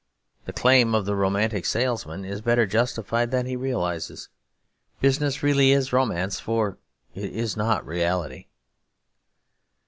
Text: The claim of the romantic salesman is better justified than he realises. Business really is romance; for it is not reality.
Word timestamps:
The 0.45 0.51
claim 0.53 0.95
of 0.95 1.05
the 1.05 1.15
romantic 1.15 1.63
salesman 1.63 2.25
is 2.25 2.41
better 2.41 2.65
justified 2.65 3.29
than 3.29 3.45
he 3.45 3.55
realises. 3.55 4.29
Business 4.99 5.43
really 5.43 5.73
is 5.73 5.93
romance; 5.93 6.39
for 6.39 6.79
it 7.13 7.31
is 7.31 7.55
not 7.55 7.85
reality. 7.85 8.47